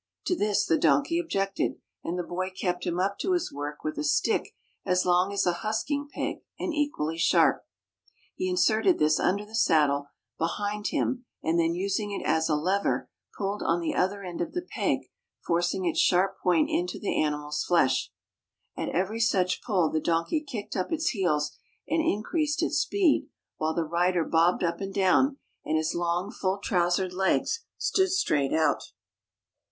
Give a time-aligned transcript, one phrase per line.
[0.25, 3.99] To this the donkey objected, and the boy kept him up to his work with
[3.99, 7.63] a stick as long as a husking peg and equally sharp.
[8.33, 10.07] He inserted this under the saddle,
[10.39, 14.53] behind him, and then using it as a lever, pulled on the other end of
[14.53, 15.01] the peg,
[15.45, 18.11] forcing its sharp point into the animal's flesh.
[18.75, 21.55] At every such pull the donkey kicked up its heels
[21.87, 23.27] and increased its speed,
[23.57, 28.51] while the rider bobbed up and down, and his long, full trousered legs stood straight
[28.51, 28.93] out.